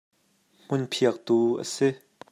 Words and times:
Hmunphiaktu 0.67 1.37
a 1.63 1.63
si. 1.73 1.87